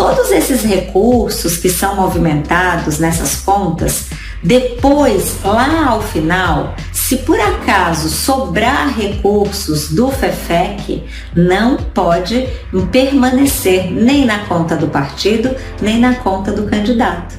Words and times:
todos 0.00 0.30
esses 0.30 0.62
recursos 0.62 1.58
que 1.58 1.68
são 1.68 1.94
movimentados 1.94 2.98
nessas 2.98 3.36
contas, 3.36 4.06
depois, 4.42 5.36
lá 5.44 5.88
ao 5.88 6.00
final, 6.00 6.74
se 6.90 7.18
por 7.18 7.38
acaso 7.38 8.08
sobrar 8.08 8.98
recursos 8.98 9.90
do 9.90 10.10
FEFEC, 10.10 11.04
não 11.36 11.76
pode 11.76 12.48
permanecer 12.90 13.92
nem 13.92 14.24
na 14.24 14.38
conta 14.46 14.74
do 14.74 14.88
partido, 14.88 15.54
nem 15.82 16.00
na 16.00 16.14
conta 16.14 16.50
do 16.50 16.62
candidato. 16.62 17.38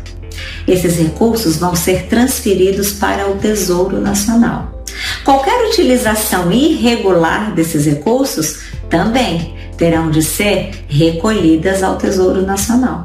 Esses 0.67 0.97
recursos 0.97 1.57
vão 1.57 1.75
ser 1.75 2.05
transferidos 2.05 2.91
para 2.91 3.27
o 3.27 3.37
Tesouro 3.37 3.99
Nacional. 3.99 4.80
Qualquer 5.23 5.67
utilização 5.67 6.51
irregular 6.51 7.53
desses 7.53 7.85
recursos 7.85 8.59
também 8.89 9.55
terão 9.77 10.09
de 10.09 10.21
ser 10.21 10.85
recolhidas 10.87 11.83
ao 11.83 11.97
Tesouro 11.97 12.45
Nacional. 12.45 13.03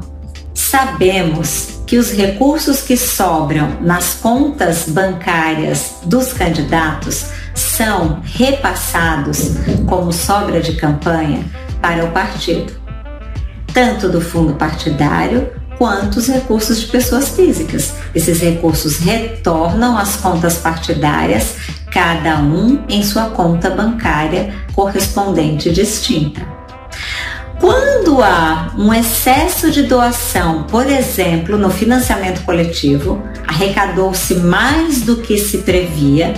Sabemos 0.53 1.77
que 1.87 1.97
os 1.97 2.11
recursos 2.11 2.81
que 2.81 2.97
sobram 2.97 3.79
nas 3.81 4.15
contas 4.15 4.85
bancárias 4.87 5.93
dos 6.03 6.33
candidatos 6.33 7.27
são 7.55 8.21
repassados 8.23 9.51
como 9.87 10.11
sobra 10.11 10.59
de 10.59 10.73
campanha 10.75 11.45
para 11.81 12.03
o 12.03 12.11
partido, 12.11 12.73
tanto 13.73 14.09
do 14.09 14.19
fundo 14.19 14.53
partidário 14.55 15.49
quanto 15.77 16.17
os 16.17 16.27
recursos 16.27 16.81
de 16.81 16.87
pessoas 16.87 17.29
físicas. 17.29 17.93
Esses 18.13 18.41
recursos 18.41 18.97
retornam 18.97 19.97
às 19.97 20.17
contas 20.17 20.57
partidárias, 20.57 21.55
cada 21.97 22.37
um 22.37 22.83
em 22.87 23.01
sua 23.01 23.31
conta 23.31 23.71
bancária 23.71 24.53
correspondente 24.75 25.71
distinta. 25.71 26.47
Quando 27.59 28.21
há 28.21 28.71
um 28.77 28.93
excesso 28.93 29.71
de 29.71 29.81
doação, 29.81 30.61
por 30.69 30.85
exemplo, 30.85 31.57
no 31.57 31.71
financiamento 31.71 32.45
coletivo, 32.45 33.19
arrecadou-se 33.47 34.35
mais 34.35 35.01
do 35.01 35.15
que 35.17 35.39
se 35.39 35.57
previa, 35.59 36.35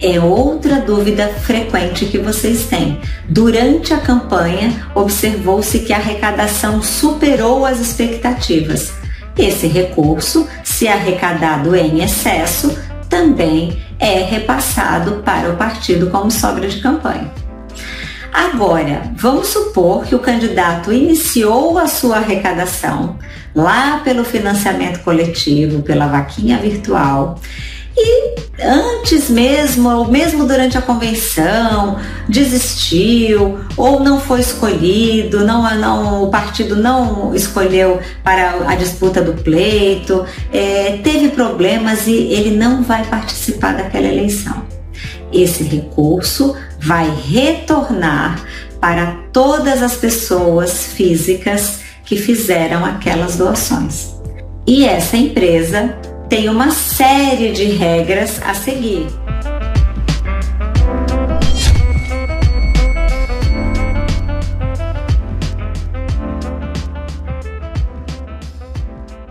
é 0.00 0.18
outra 0.18 0.80
dúvida 0.80 1.28
frequente 1.28 2.06
que 2.06 2.18
vocês 2.18 2.64
têm. 2.64 2.98
Durante 3.28 3.94
a 3.94 3.98
campanha, 3.98 4.88
observou-se 4.96 5.78
que 5.78 5.92
a 5.92 5.98
arrecadação 5.98 6.82
superou 6.82 7.64
as 7.64 7.78
expectativas. 7.78 8.92
Esse 9.36 9.68
recurso, 9.68 10.48
se 10.64 10.88
arrecadado 10.88 11.76
em 11.76 12.02
excesso, 12.02 12.76
também 13.08 13.82
é 13.98 14.22
repassado 14.22 15.22
para 15.24 15.50
o 15.50 15.56
partido 15.56 16.08
como 16.10 16.30
sobra 16.30 16.68
de 16.68 16.80
campanha. 16.80 17.30
Agora, 18.32 19.10
vamos 19.16 19.48
supor 19.48 20.04
que 20.04 20.14
o 20.14 20.18
candidato 20.18 20.92
iniciou 20.92 21.78
a 21.78 21.86
sua 21.86 22.16
arrecadação 22.16 23.18
lá 23.54 24.00
pelo 24.04 24.24
financiamento 24.24 25.02
coletivo, 25.02 25.82
pela 25.82 26.06
vaquinha 26.06 26.58
virtual. 26.58 27.40
E 28.00 28.34
antes 28.62 29.28
mesmo, 29.28 29.88
ou 29.90 30.08
mesmo 30.08 30.46
durante 30.46 30.78
a 30.78 30.82
convenção, 30.82 31.98
desistiu 32.28 33.58
ou 33.76 34.00
não 34.00 34.20
foi 34.20 34.40
escolhido, 34.40 35.44
não, 35.44 35.74
não, 35.76 36.24
o 36.24 36.30
partido 36.30 36.76
não 36.76 37.34
escolheu 37.34 38.00
para 38.22 38.70
a 38.70 38.76
disputa 38.76 39.20
do 39.20 39.32
pleito, 39.42 40.24
é, 40.52 41.00
teve 41.02 41.30
problemas 41.30 42.06
e 42.06 42.12
ele 42.12 42.56
não 42.56 42.82
vai 42.82 43.04
participar 43.04 43.76
daquela 43.76 44.06
eleição. 44.06 44.62
Esse 45.32 45.64
recurso 45.64 46.56
vai 46.80 47.10
retornar 47.28 48.42
para 48.80 49.18
todas 49.32 49.82
as 49.82 49.96
pessoas 49.96 50.84
físicas 50.84 51.80
que 52.04 52.16
fizeram 52.16 52.84
aquelas 52.84 53.36
doações. 53.36 54.14
E 54.66 54.84
essa 54.84 55.16
empresa 55.16 55.96
tem 56.28 56.48
uma 56.48 56.70
série 56.70 57.52
de 57.52 57.64
regras 57.64 58.40
a 58.42 58.52
seguir. 58.52 59.06